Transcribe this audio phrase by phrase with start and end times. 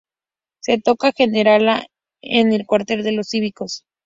[0.63, 1.85] Se toca generala
[2.23, 3.85] en el cuartel de los cívicos.